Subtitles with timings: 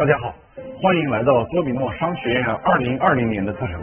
[0.00, 0.34] 大家好，
[0.80, 3.78] 欢迎来到多米诺商学院二零二零年的课程。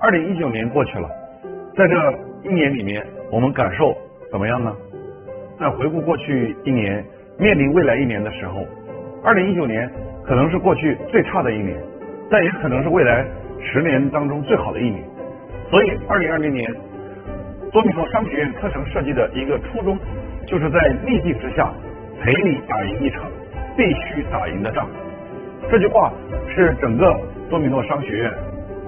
[0.00, 1.08] 二零一九年过去了，
[1.76, 1.94] 在这
[2.42, 3.96] 一年里面，我们感受
[4.32, 4.76] 怎么样呢？
[5.60, 7.04] 在回顾过去一年，
[7.38, 8.66] 面临未来一年的时候，
[9.22, 9.88] 二零一九年
[10.26, 11.78] 可能是过去最差的一年，
[12.28, 13.24] 但也可能是未来
[13.62, 15.04] 十年当中最好的一年。
[15.70, 16.68] 所以，二零二零年
[17.70, 19.96] 多米诺商学院课程设计的一个初衷，
[20.48, 21.72] 就是在逆境之下
[22.20, 23.22] 陪你打赢一场
[23.76, 24.88] 必须打赢的仗。
[25.70, 26.12] 这句话
[26.54, 28.32] 是整个多米诺商学院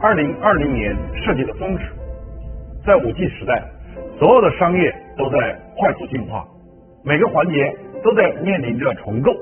[0.01, 0.95] 二零二零年
[1.25, 1.85] 设计的宗旨。
[2.85, 3.63] 在五 G 时代，
[4.19, 6.45] 所有的商业都在快速进化，
[7.05, 9.33] 每个环节都在面临着重构。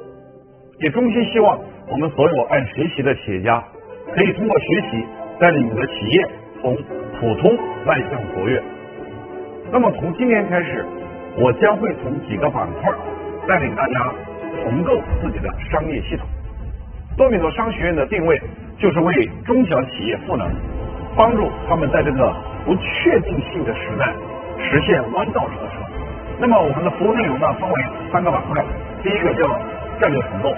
[0.79, 1.59] 也衷心希望
[1.91, 3.63] 我们所有爱学习的企业家，
[4.17, 5.05] 可以通过学习
[5.39, 6.27] 带领你的企业
[6.63, 8.63] 从普通迈向卓越。
[9.71, 10.87] 那么从今天开始，
[11.39, 12.91] 我将会从几个板块
[13.49, 14.15] 带领大家
[14.63, 16.27] 重构自己的商业系统。
[17.17, 18.41] 多米诺商学院的定位
[18.77, 20.51] 就是为中小企业赋能，
[21.17, 22.35] 帮助他们在这个
[22.65, 24.13] 不确定性的时代
[24.59, 25.73] 实现弯道超车。
[26.41, 28.65] 那么我们的服务内容呢，分为三个板块。
[29.05, 29.49] 第一个叫
[30.03, 30.53] 战略重构，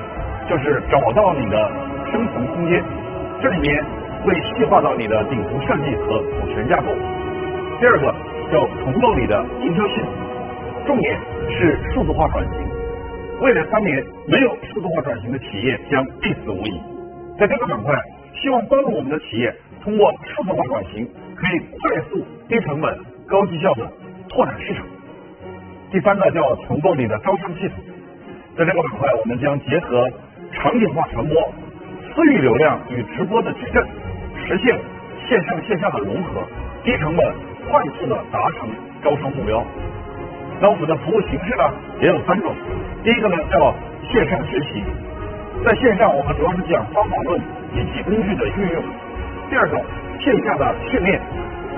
[0.49, 1.71] 就是找到你的
[2.11, 2.83] 生存空间，
[3.43, 3.85] 这里面
[4.25, 6.89] 会细化到你的顶层设计和股权架构。
[7.79, 8.15] 第二个
[8.51, 10.09] 叫重构你的营销系统，
[10.87, 11.19] 重点
[11.51, 12.76] 是数字化转型。
[13.39, 16.81] 未来三年，没有数字化转型的企业将必死无疑。
[17.39, 17.95] 在这个板块，
[18.41, 21.07] 希望帮助我们的企业通过数字化转型，
[21.37, 23.87] 可以快速、低成本、高绩效的
[24.31, 24.87] 拓展市场。
[25.93, 27.77] 第三个叫重构你的招商系统，
[28.57, 30.09] 在这个板块，我们将结合
[30.53, 31.37] 场景化传播、
[32.15, 33.87] 私域流量与直播的矩阵，
[34.47, 34.81] 实现
[35.29, 36.43] 线上线下的融合，
[36.83, 37.35] 低成本、
[37.69, 38.67] 快速的达成
[39.05, 39.63] 招商目标。
[40.61, 41.65] 那我们的服务形式呢，
[42.01, 42.55] 也有三种。
[43.05, 43.75] 第一个呢叫
[44.11, 44.83] 线上学习，
[45.65, 47.41] 在线上我们主要是讲方法论
[47.75, 48.83] 以及工具的运用。
[49.51, 49.79] 第二种
[50.19, 51.21] 线下的训练，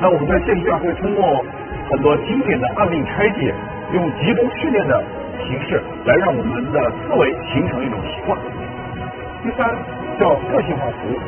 [0.00, 1.44] 那我们在线下会通过
[1.90, 3.52] 很多经典的案例拆解，
[3.92, 5.02] 用集中训练的
[5.42, 8.38] 形式来让我们的思维形成一种习惯。
[9.42, 9.74] 第三
[10.18, 11.18] 叫个性化服务，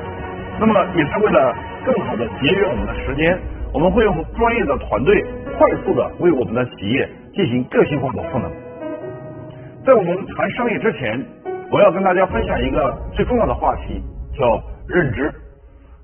[0.58, 3.38] 那么也是为了更好的节约我们的时间，
[3.74, 5.24] 我们会用专业的团队
[5.58, 8.50] 快速的为我们的企业进行个性化的赋能。
[9.84, 11.24] 在我们谈商业之前，
[11.70, 14.02] 我要跟大家分享一个最重要的话题，
[14.36, 15.32] 叫认知。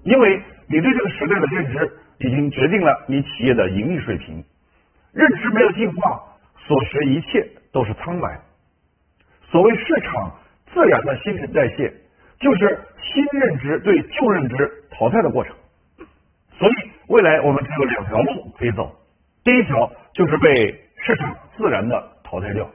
[0.05, 4.43] 因为你对这个时代的认知，已经决定了你企业的盈利水平。
[5.13, 6.21] 认知没有进化，
[6.57, 8.39] 所学一切都是苍白。
[9.51, 10.33] 所谓市场
[10.73, 11.93] 自然的新陈代谢，
[12.39, 15.55] 就是新认知对旧认知淘汰的过程。
[16.59, 16.73] 所以
[17.09, 18.91] 未来我们只有两条路可以走，
[19.45, 22.69] 第一条就是被市场自然的淘汰掉。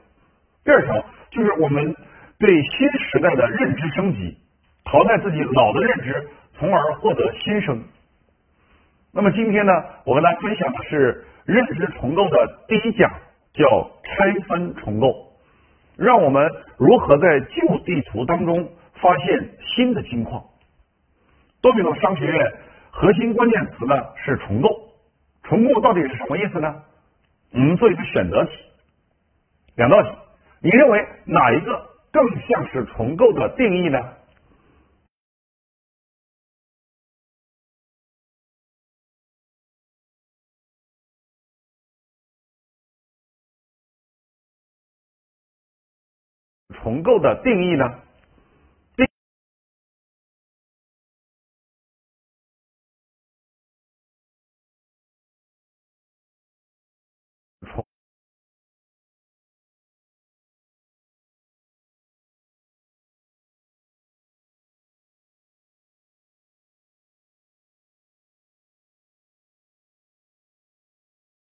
[0.64, 1.96] 第二条就是我们
[2.38, 4.38] 对新时代的认知升级，
[4.86, 6.28] 淘汰自己老的认知，
[6.58, 7.84] 从而获得新生。
[9.14, 9.74] 那么今天呢，
[10.06, 13.12] 我跟大家分享的是认知重构的第一讲，
[13.54, 15.34] 叫拆分重构，
[15.98, 18.72] 让我们如何在旧地图当中
[19.02, 20.42] 发现新的金矿。
[21.62, 22.54] 多米诺商学院
[22.90, 24.68] 核心关键词呢是重构，
[25.44, 26.82] 重构到底是什么意思呢？
[27.54, 28.52] 我们做一个选择题，
[29.76, 30.18] 两道题。
[30.62, 33.98] 你认为哪一个更像是重构的定义呢？
[46.82, 48.11] 重构的定义呢？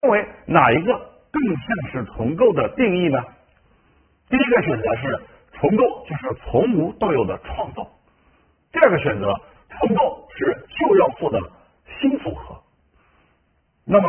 [0.01, 0.93] 认为哪一个
[1.29, 3.21] 更像是重构的定义呢？
[4.29, 5.19] 第一个选择是
[5.53, 7.85] 重构就是从无到有的创造，
[8.71, 9.33] 第二个选择
[9.69, 11.39] 重构是旧要素的
[11.99, 12.55] 新组合。
[13.83, 14.07] 那么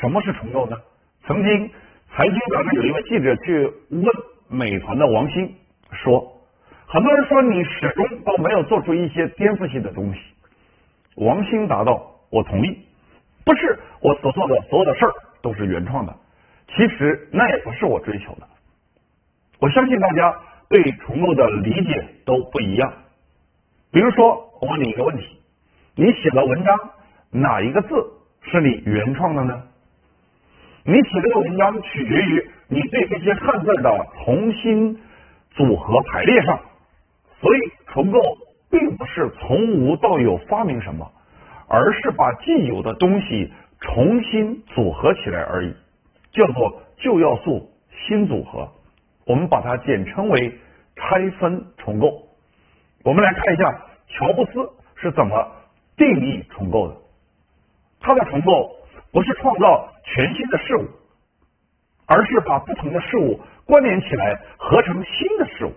[0.00, 0.78] 什么是重构呢？
[1.26, 1.70] 曾经
[2.10, 4.04] 财经杂志有一位记者去问
[4.48, 5.54] 美团的王兴
[5.92, 6.40] 说，
[6.86, 10.20] 很多人说你始终都没有做出一些颠覆性的东西。
[11.16, 12.87] 王兴答道：我同意。
[13.44, 15.12] 不是我所做的所有的事儿
[15.42, 16.14] 都是原创的，
[16.68, 18.46] 其实那也不是我追求的。
[19.60, 20.34] 我相信大家
[20.68, 22.92] 对重构的理解都不一样。
[23.90, 25.40] 比如说，我问你一个问题：
[25.96, 26.90] 你写的文章
[27.30, 27.88] 哪一个字
[28.42, 29.62] 是你原创的呢？
[30.84, 34.98] 你写这个文章取决于你对这些汉字的重新
[35.50, 36.60] 组合排列上，
[37.40, 38.20] 所以重构
[38.70, 41.10] 并不是从无到有发明什么，
[41.68, 45.74] 而是把既有的东西重新组合起来而已，
[46.32, 48.68] 叫做旧要素新组合。
[49.26, 50.58] 我们把它简称为
[50.96, 52.26] 拆分重构。
[53.04, 54.52] 我们来看一下乔布斯
[54.96, 55.52] 是怎么
[55.96, 56.96] 定义重构的。
[58.00, 58.70] 他的重构
[59.12, 60.88] 不是创造全新的事物，
[62.06, 65.72] 而是把不同的事物关联起来，合成新的事物。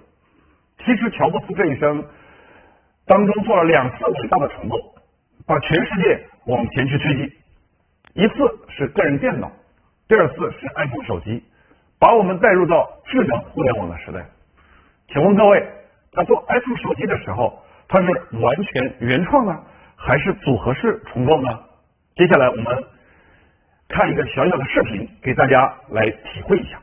[0.79, 2.03] 其实乔布斯这一生
[3.05, 4.90] 当中做了两次伟大的重构，
[5.45, 7.31] 把全世界往前去推进。
[8.13, 8.33] 一次
[8.69, 9.51] 是个人电脑，
[10.07, 11.43] 第二次是 iPhone 手机，
[11.99, 14.25] 把我们带入到智能互联网的时代。
[15.07, 15.67] 请问各位，
[16.11, 18.07] 他做 iPhone 手机的时候，他是
[18.37, 19.57] 完全原创呢，
[19.95, 21.59] 还是组合式重构呢？
[22.15, 22.65] 接下来我们
[23.87, 26.79] 看一个小小的视频，给大家来体会一下。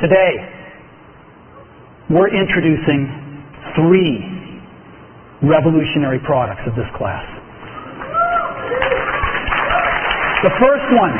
[0.00, 0.42] Today,
[2.10, 3.08] we're introducing
[3.74, 4.33] three
[5.44, 7.24] revolutionary products of this class.
[10.44, 11.14] The first one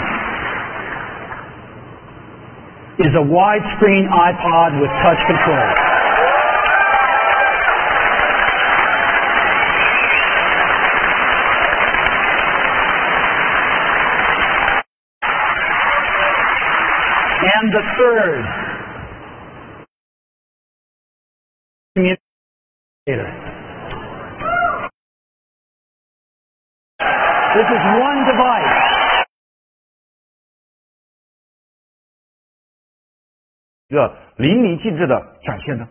[3.00, 5.68] is a widescreen iPod with touch control.
[17.44, 18.63] And the third
[27.54, 29.26] This is one device.
[33.86, 35.88] 一个淋漓尽致的展现呢。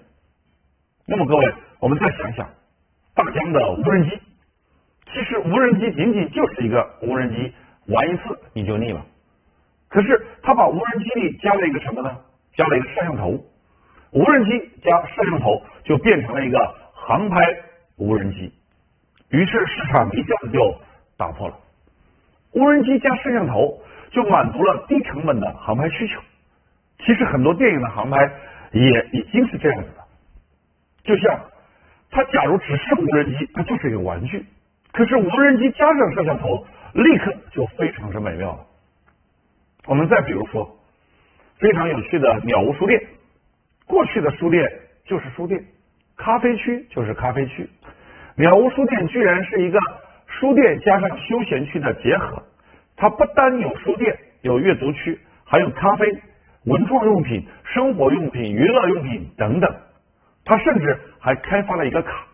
[1.06, 2.50] 那么各位，我们再想想，
[3.16, 4.20] 大疆的无人机，
[5.06, 7.54] 其实无人机仅仅就是一个无人机，
[7.88, 9.06] 玩一次你就腻了。
[9.88, 12.14] 可是他把无人机里加了一个什么呢？
[12.58, 13.42] 加了一个摄像头，
[14.12, 17.38] 无人机加摄像头就变成了一个航拍
[17.96, 18.54] 无人机，
[19.30, 20.78] 于是市场一下子就
[21.18, 21.58] 打破了。
[22.52, 23.82] 无人机加摄像头
[24.12, 26.22] 就满足了低成本的航拍需求。
[27.00, 28.18] 其实很多电影的航拍
[28.72, 30.04] 也已经是这样子的，
[31.04, 31.40] 就像
[32.12, 34.40] 它假如只是无人机，它就是一个玩具；
[34.92, 38.66] 可是无人机加上摄像头，立刻就非常之美妙了。
[39.86, 40.78] 我们再比如说，
[41.58, 43.04] 非常有趣的鸟屋书店，
[43.86, 44.72] 过去的书店
[45.06, 45.62] 就是书店，
[46.16, 47.70] 咖啡区就是咖啡区，
[48.36, 49.80] 鸟屋书店居然是一个
[50.40, 52.44] 书店加上休闲区的结合，
[52.96, 56.06] 它不单有书店、有阅读区，还有咖啡。
[56.66, 59.70] 文创用品、生活用品、娱乐用品等等，
[60.46, 62.26] 他甚至还开发了一个卡。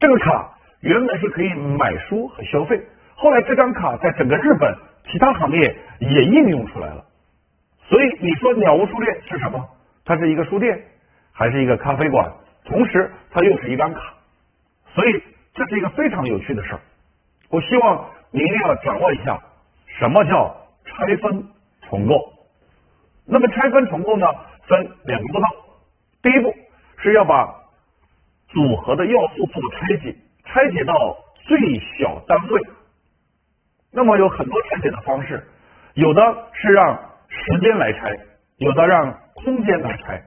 [0.00, 0.50] 这个卡
[0.80, 2.80] 原本是可以买书和消费，
[3.14, 4.74] 后来这张卡在整个日本
[5.12, 7.04] 其他行业也应用出来了。
[7.86, 9.62] 所以你说鸟屋书店是什么？
[10.06, 10.82] 它是一个书店，
[11.32, 12.32] 还是一个咖啡馆？
[12.64, 14.00] 同时，它又是一张卡。
[14.94, 15.22] 所以
[15.52, 16.80] 这是一个非常有趣的事儿。
[17.48, 19.40] 我希望你一定要掌握一下
[19.98, 21.44] 什么叫拆分
[21.88, 22.14] 重构。
[23.26, 24.26] 那么拆分重构呢，
[24.68, 25.46] 分两个步骤。
[26.22, 26.54] 第一步
[26.98, 27.54] 是要把
[28.48, 30.14] 组合的要素做拆解，
[30.44, 31.58] 拆解到最
[31.98, 32.62] 小单位。
[33.92, 35.42] 那么有很多拆解的方式，
[35.94, 36.22] 有的
[36.52, 38.16] 是让时间来拆，
[38.58, 40.22] 有的让空间来拆。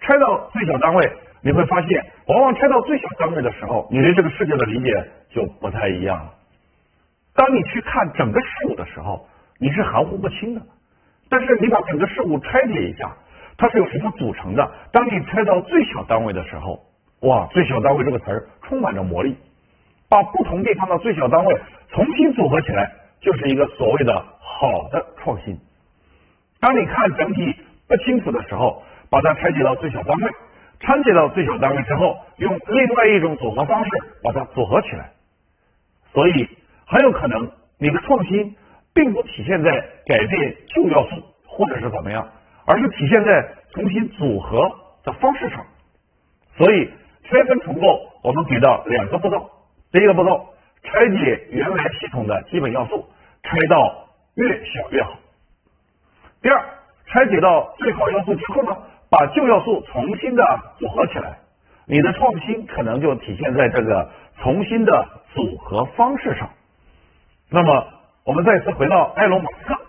[0.00, 1.10] 拆到最小单位，
[1.42, 4.92] 你会发现，往往拆到最小单位的时候，你对这个世界的理解
[5.30, 6.32] 就不太一样了。
[7.36, 9.28] 当你去看整个事物的时候，
[9.58, 10.62] 你是含糊不清的。
[11.28, 13.14] 但是你把整个事物拆解一下，
[13.58, 14.70] 它是由什么组成的？
[14.92, 16.80] 当你拆到最小单位的时候，
[17.20, 19.36] 哇，最小单位这个词儿充满着魔力，
[20.08, 25.58] 把不同地方的最小单位重新组合起来，就是一个所谓的好的创新。
[26.60, 27.54] 当你看整体
[27.88, 30.30] 不清楚的时候，把它拆解到最小单位，
[30.80, 33.90] 拆解到最小单位之后，用另外一种组合方式
[34.22, 35.10] 把它组合起来，
[36.12, 36.48] 所以
[36.86, 38.56] 很有可能你的创新。
[38.96, 39.70] 并不体现在
[40.06, 42.26] 改变旧要素或者是怎么样，
[42.64, 44.74] 而是体现在重新组合
[45.04, 45.62] 的方式上。
[46.56, 46.90] 所以
[47.24, 49.50] 拆分重构，我们给到两个步骤：
[49.92, 50.48] 第一个步骤，
[50.82, 53.06] 拆解原来系统的基本要素，
[53.42, 55.10] 拆到越小越好；
[56.40, 56.64] 第二，
[57.04, 58.74] 拆解到最好要素之后呢，
[59.10, 60.42] 把旧要素重新的
[60.78, 61.36] 组合起来。
[61.84, 66.48] 你的创新可能就体现在这个重新的组合方式上。
[67.48, 67.92] 那么。
[68.26, 69.80] 我们再次回到埃隆·马斯克，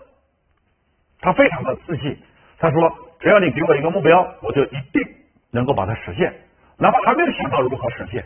[1.20, 2.16] 他非常的自信。
[2.56, 2.88] 他说
[3.18, 5.02] ：“只要你给我一个目标，我就一定
[5.50, 6.32] 能够把它实现，
[6.76, 8.24] 哪怕还没有想到如何实现，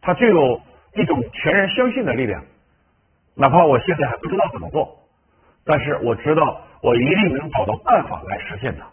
[0.00, 0.60] 他就有
[0.94, 2.42] 一种全然相信的力量。
[3.36, 4.98] 哪怕我现在还不知道怎么做，
[5.64, 8.84] 但是我知道我一定能找到办法来实现它。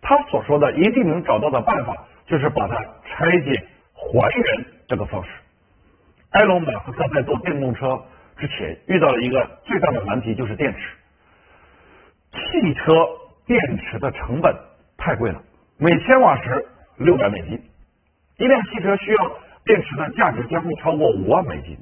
[0.00, 1.96] 他所说的一定能找到的办法，
[2.26, 5.30] 就是把它拆解、还原这个方式。
[6.30, 8.02] 埃隆马斯克在做电动车
[8.42, 10.80] 之前遇到了一个最大的难题，就是电池。
[12.32, 12.92] 汽车
[13.46, 14.52] 电池的成本
[14.96, 15.40] 太贵了，
[15.78, 17.62] 每千瓦时六百美金，
[18.38, 19.30] 一辆汽车需要
[19.64, 21.78] 电池的价值将会超过五万美金。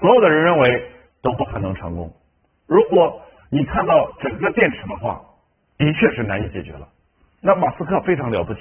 [0.00, 2.10] 所有的人认为都不可能成功。
[2.66, 3.20] 如果
[3.50, 5.20] 你看到整个电池的话，
[5.76, 6.88] 的确是难以解决了。
[7.42, 8.60] 那马斯克非常了不起，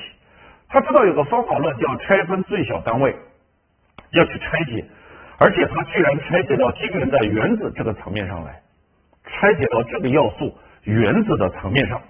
[0.68, 3.16] 他知道有个方法论叫拆分最小单位，
[4.12, 4.84] 要去拆解，
[5.40, 8.62] 而且他居然拆解到基本的原子这个层面上来，
[9.26, 12.02] 拆解到这个要素原子的层面上。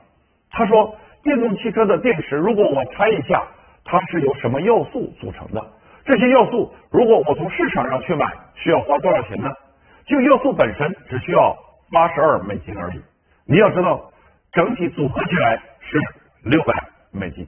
[0.51, 3.43] 他说，电动汽车的电池，如果我拆一下，
[3.83, 5.65] 它是由什么要素组成的？
[6.05, 9.51] 这些要素，如果我从市场上去买，需要花多少钱呢？
[10.05, 11.57] 就要素本身只需要
[11.91, 13.01] 八十二美金而已。
[13.45, 14.11] 你要知道，
[14.53, 15.99] 整体组合起来是。
[16.43, 16.73] 六百
[17.11, 17.45] 美金，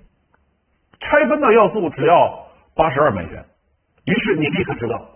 [1.00, 3.45] 拆分的要素只要八十二美元，
[4.03, 5.09] 于是你立刻知道，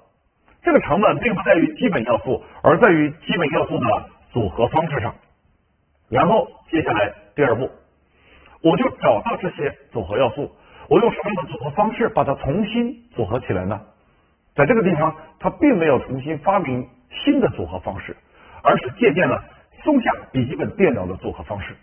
[0.64, 5.14] 这个成本并不在于基本要素，而在于基本要素的组合方式上。
[6.10, 7.70] 然后接下来第二步，
[8.62, 10.52] 我就找到这些组合要素，
[10.90, 13.82] 我用什么样的组合方式把它重新组合起来呢？
[14.56, 18.16] 在这个地方，他并没有重新发明新的组合方式，
[18.62, 19.44] 而是借鉴了
[19.84, 21.76] 松下笔记本电脑的组合方式。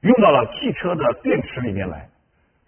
[0.00, 2.08] 用到了汽车的电池里面来，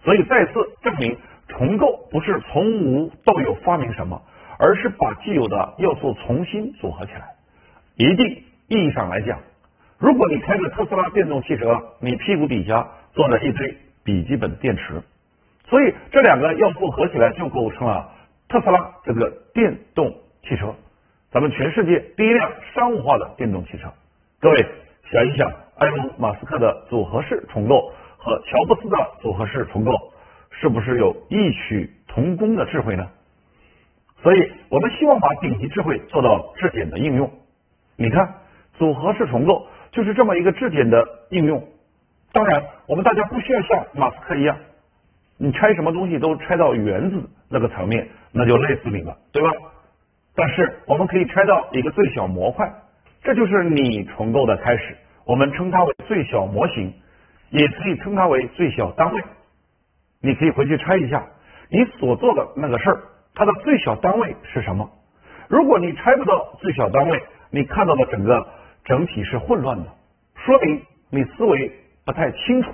[0.05, 1.17] 所以再次证明
[1.49, 4.23] 重构不是从无到有发明什么，
[4.59, 7.35] 而是把既有的要素重新组合起来。
[7.97, 8.27] 一定
[8.69, 9.39] 意义上来讲，
[9.99, 15.03] 如果你开着特斯拉电动汽车，你屁股底下坐着一堆笔记本电池，
[15.67, 18.13] 所以这两个要素合起来就构成了
[18.49, 20.13] 特斯拉这个电动
[20.43, 20.75] 汽车，
[21.31, 23.89] 咱们全世界第一辆商务化的电动汽车。
[24.41, 24.67] 各位
[25.11, 25.51] 想一想。
[25.79, 29.93] 埃隆·马斯克的组合式重构和乔布斯的组合式重构，
[30.51, 33.09] 是不是有异曲同工的智慧呢？
[34.23, 37.31] 所以我们希望把顶级智慧做到质检的应用。
[37.97, 38.35] 你看，
[38.75, 41.63] 组合式重构就是这么一个质检的应用。
[42.33, 44.57] 当然，我们大家不需要像马斯克一样，
[45.37, 49.51] 你拆什么东西都拆到原子那个层面，那就累死你了，对吧？
[50.35, 52.73] 但是我们可以拆到一个最小模块，
[53.23, 54.97] 这就是你重构的开始。
[55.25, 56.93] 我们称它为最小模型，
[57.51, 59.23] 也可以称它为最小单位。
[60.21, 61.25] 你可以回去拆一下
[61.71, 63.03] 你所做的那个事儿，
[63.39, 64.91] 它的最小单位是什么？
[65.47, 68.49] 如果你拆不到最小单位，你看到的整个
[68.85, 69.85] 整体是混乱的，
[70.35, 71.71] 说明你思维
[72.05, 72.73] 不太清楚。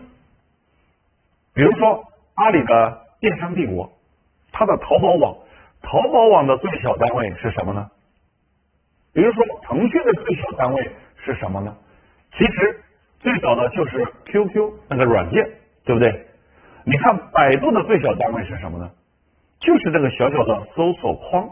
[1.52, 2.02] 比如说
[2.36, 3.92] 阿里的电商帝国，
[4.52, 5.36] 它的淘宝网，
[5.82, 7.90] 淘宝网的最小单位是什么呢？
[9.12, 10.90] 比如说腾讯的最小单位
[11.22, 11.76] 是什么呢？
[12.38, 12.80] 其实
[13.20, 15.46] 最早的就是 QQ 那个软件，
[15.84, 16.26] 对不对？
[16.84, 18.90] 你看百度的最小单位是什么呢？
[19.64, 21.48] 就是这个小小的搜索框。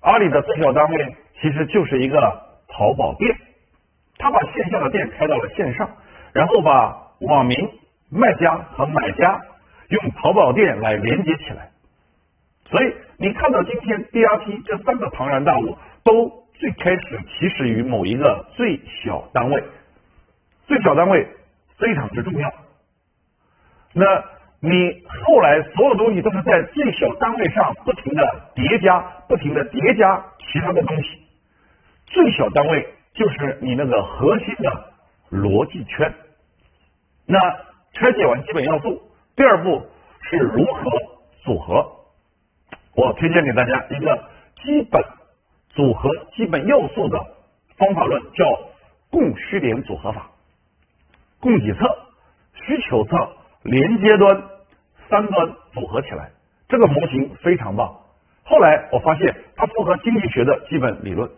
[0.00, 2.20] 阿里的最小单位其实就是一个
[2.68, 3.34] 淘宝店，
[4.18, 5.90] 他把线下的店开到了线上，
[6.32, 7.56] 然后把网民、
[8.10, 9.40] 卖家和买家
[9.88, 11.70] 用淘宝店来连接起来。
[12.66, 19.64] 所以你看到今天 DRP 这三个庞然大物，都最开始起始于某一个最小单位。
[20.66, 21.26] 最小单位
[21.78, 22.52] 非常之重要。
[23.92, 24.04] 那
[24.64, 31.20] 你后来所有东西都是在最小单位上不停的叠加，不停的叠加其他的东西。
[32.06, 34.70] 最小单位就是你那个核心的
[35.30, 36.10] 逻辑圈。
[37.26, 37.38] 那
[37.92, 39.02] 拆解完基本要素，
[39.36, 39.86] 第二步
[40.22, 40.90] 是如何
[41.42, 41.86] 组合。
[42.96, 44.16] 我推荐给大家一个
[44.62, 45.04] 基本
[45.74, 47.18] 组合基本要素的
[47.76, 48.46] 方法论，叫
[49.10, 50.30] 供需点组合法。
[51.38, 51.80] 供给侧、
[52.54, 54.42] 需求侧、连接端
[55.08, 56.30] 三端组合起来，
[56.68, 57.94] 这个模型非常棒。
[58.44, 61.30] 后来我发现它符合经济学的基本理论。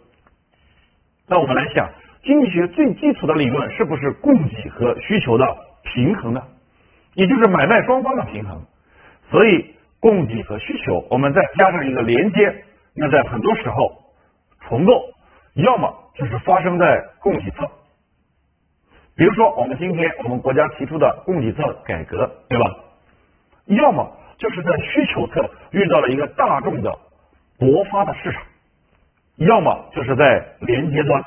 [1.28, 1.88] 那我们来想，
[2.22, 6.42] 经济学最基础的理论是不是供给和需求的平衡呢？
[7.14, 8.60] 也就是买卖双方的平衡。
[9.30, 13.90] 所以供给和需求，我们再加上一个连接，那在很多时候
[14.68, 15.02] 重构，
[15.54, 17.68] 要么就是发生在供给侧。
[19.16, 22.64] 比如说，我们今天我们国家提出的供给侧改革，对吧？
[23.66, 26.90] 要么就是在需求侧遇到了一个大众的
[27.58, 28.42] 勃发的市场，
[29.36, 31.22] 要么就是在连接端。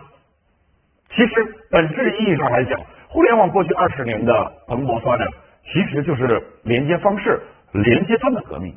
[1.09, 1.33] 其实
[1.69, 5.27] 本质意义上来讲，互联网过去二十年的蓬勃发展，
[5.65, 7.41] 其实就是连接方式、
[7.71, 8.75] 连接端的革命。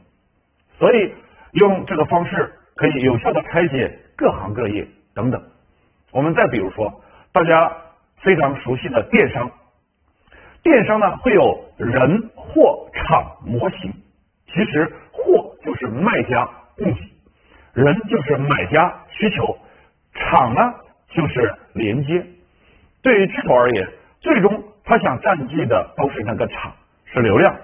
[0.79, 1.13] 所以
[1.53, 5.43] 用这个方式可以有效的拆解各行各业等等。
[6.11, 7.03] 我们再比如说，
[7.33, 7.73] 大家。
[8.23, 9.51] 非常熟悉的电商，
[10.63, 13.93] 电商呢会有人、货、场模型。
[14.47, 17.01] 其实货就是卖家供给，
[17.73, 19.57] 人就是买家需求，
[20.13, 20.61] 场呢
[21.09, 22.25] 就是连接。
[23.03, 23.89] 对于巨头而言，
[24.21, 26.73] 最终他想占据的都是那个场，
[27.07, 27.57] 是流量。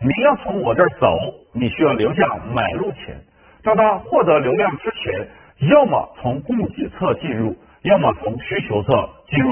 [0.00, 1.06] 你要从我这儿走，
[1.52, 3.18] 你需要留下买路钱。
[3.62, 5.26] 在他获得流量之前，
[5.70, 9.50] 要么从供给侧进入，要么从需求侧进入。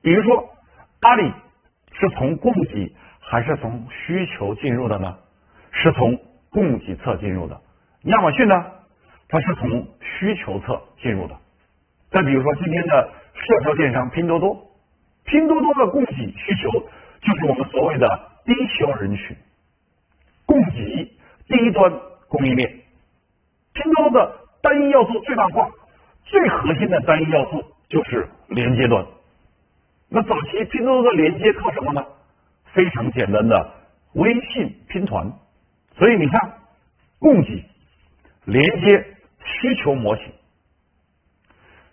[0.00, 0.48] 比如说，
[1.02, 1.32] 阿里
[1.98, 2.92] 是从供给
[3.30, 5.16] 还是从需求进入的呢？
[5.70, 6.20] 是从
[6.50, 7.60] 供给侧进入的。
[8.06, 8.66] 亚马逊呢，
[9.28, 11.36] 它是从需求侧进入的。
[12.10, 14.60] 再比如说，今天的社交电商拼多多，
[15.26, 16.72] 拼多多的供给需求
[17.20, 18.06] 就是我们所谓的
[18.44, 19.36] 低销人群。
[20.44, 21.08] 供给
[21.46, 21.92] 低端
[22.26, 22.68] 供应链，
[23.74, 25.70] 拼多多的单一要素最大化，
[26.24, 29.06] 最核心的单一要素就是连接端。
[30.08, 32.04] 那早期拼多多的连接靠什么呢？
[32.72, 33.70] 非常简单的
[34.14, 35.30] 微信拼团。
[35.96, 36.52] 所以你看，
[37.18, 37.64] 供给、
[38.44, 39.04] 连接、
[39.44, 40.26] 需求模型。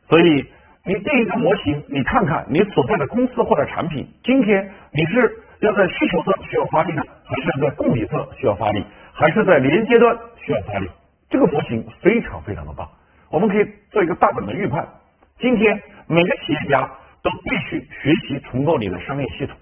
[0.10, 0.46] 所以
[0.86, 5.44] 你定一个模型，你看看你所在的公司或者产品，今天你是。
[5.60, 10.88] 要在需求侧需要发力呢，还是在供给侧需要发力，还是在连接端需要发力？
[11.32, 12.88] 这个模型非常非常的棒，
[13.32, 14.88] 我们可以做一个大胆的预判：
[15.40, 16.78] 今天每个企业家
[17.24, 19.58] 都必须学习重构你的商业系统，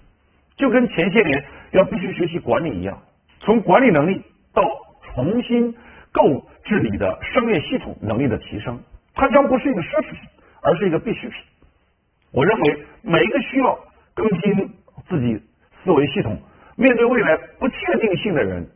[0.56, 3.00] 就跟前些年要必须学习管理一样，
[3.40, 4.22] 从管理能力
[4.52, 4.62] 到
[5.02, 5.74] 重新
[6.12, 8.78] 构治理的商业系统能力的提升，
[9.14, 10.20] 它将不是一个奢侈品，
[10.62, 11.38] 而是一个必需品。
[12.32, 13.78] 我认为每一个需要
[14.14, 14.74] 更新
[15.08, 15.40] 自己。
[15.84, 16.36] 思维系统
[16.74, 18.68] 面对未来不确定性的人，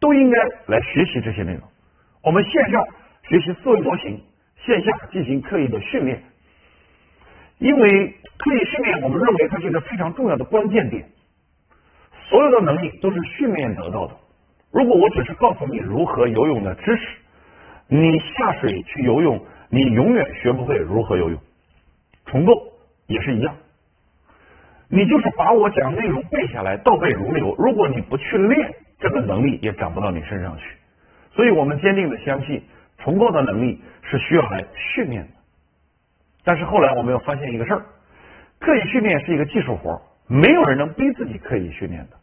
[0.00, 1.62] 都应该来学习这些内容。
[2.24, 2.84] 我们线上
[3.28, 4.20] 学习思维模型，
[4.56, 6.20] 线下进行刻意的训练。
[7.58, 11.06] 因为刻意训练，我们认为它是一个非常重要的关键点。
[12.28, 14.14] 所有的能力都是训练得到的。
[14.72, 17.02] 如果我只是告诉你如何游泳的知识，
[17.88, 19.40] 你下水去游泳，
[19.70, 21.40] 你永远学不会如何游泳。
[22.26, 22.52] 重构
[23.06, 23.54] 也是一样。
[24.88, 27.54] 你就是把我讲内容背下来，倒背如流。
[27.58, 30.64] 如果你不去练，这个能力也长不到你身上去。
[31.32, 32.62] 所以我们坚定的相信，
[32.98, 35.28] 重构的能力是需要来训练的。
[36.46, 37.82] 但是后来我们又发现一个事儿：
[38.60, 42.16] 刻意训练是一个技术活，没有人能逼自己刻意训练的。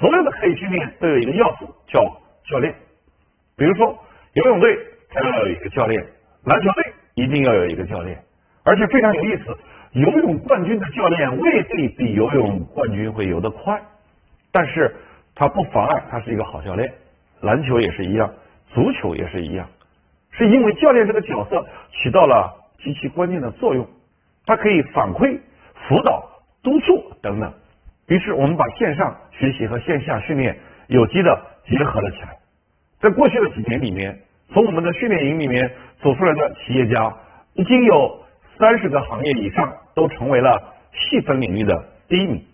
[0.00, 2.02] 所有的刻意训练都有一个要素叫
[2.50, 2.74] 教练。
[3.56, 3.96] 比如说
[4.32, 4.76] 游泳队，
[5.08, 6.02] 它要有一个教练；
[6.44, 8.20] 篮球队一定要有一个教练，
[8.64, 9.56] 而且非常有意思。
[9.92, 13.80] 游泳冠军的教练未必比游泳冠军会游得快，
[14.50, 14.94] 但是
[15.36, 16.92] 他不妨碍他是一个好教练。
[17.40, 18.28] 篮球也是一样，
[18.74, 19.68] 足球也是一样，
[20.32, 23.86] 是因为教练这个角色起到了极其关键的作用，
[24.44, 25.38] 它可以反馈、
[25.88, 26.28] 辅导、
[26.62, 27.52] 督促等等。
[28.08, 30.58] 于是我们把线上学习和线下训练
[30.88, 32.36] 有机的结合了起来。
[33.00, 34.18] 在过去的几年里面，
[34.52, 35.70] 从我们的训练营里面
[36.02, 37.16] 走出来的企业家
[37.54, 38.24] 已经有
[38.58, 39.72] 三十个行业以上。
[39.96, 42.44] 都成为了细分领域的第一名，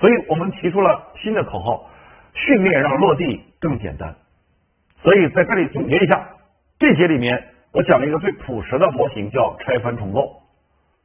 [0.00, 1.90] 所以我们提出了新的口号：
[2.32, 4.16] 训练让落地更简单。
[5.02, 6.26] 所以在这里总结一下，
[6.78, 10.40] 这节里面我讲了一个最朴实的模型，叫拆分重构。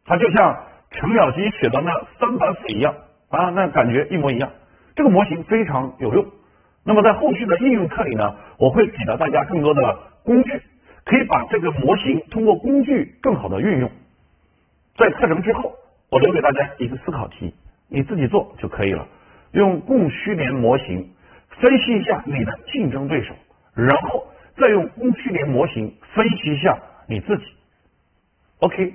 [0.05, 0.57] 它就像
[0.91, 2.95] 程咬金写的那三板斧一样
[3.27, 4.49] 啊，那感觉一模一样。
[4.95, 6.25] 这个模型非常有用。
[6.85, 10.61] 那么在后续的应用课里呢，我会给到大家更多的工具，
[11.03, 13.91] 可以把这个模型通过工具更好的运用。
[14.95, 15.73] 在课程之后，
[16.09, 17.53] 我留给大家一个思考题，
[17.89, 19.05] 你自己做就可以了。
[19.51, 21.09] 用供需联模型
[21.49, 23.33] 分析一下你的竞争对手，
[23.73, 24.25] 然后
[24.61, 27.43] 再用供需连模型分析一下你自己。
[28.59, 28.93] OK，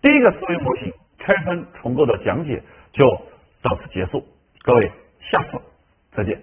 [0.00, 2.62] 第一个思维模型拆分重构的讲解
[2.92, 3.06] 就
[3.60, 4.26] 到此结束，
[4.62, 4.90] 各位
[5.20, 5.60] 下次
[6.12, 6.40] 再见。